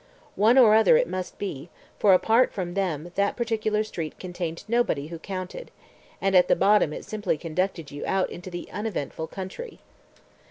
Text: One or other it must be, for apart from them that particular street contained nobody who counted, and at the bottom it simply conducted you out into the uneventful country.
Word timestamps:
One 0.35 0.57
or 0.57 0.73
other 0.73 0.97
it 0.97 1.07
must 1.07 1.37
be, 1.37 1.69
for 1.99 2.15
apart 2.15 2.51
from 2.51 2.73
them 2.73 3.11
that 3.13 3.37
particular 3.37 3.83
street 3.83 4.17
contained 4.17 4.63
nobody 4.67 5.09
who 5.09 5.19
counted, 5.19 5.69
and 6.19 6.35
at 6.35 6.47
the 6.47 6.55
bottom 6.55 6.91
it 6.91 7.05
simply 7.05 7.37
conducted 7.37 7.91
you 7.91 8.03
out 8.07 8.31
into 8.31 8.49
the 8.49 8.67
uneventful 8.71 9.27
country. 9.27 9.79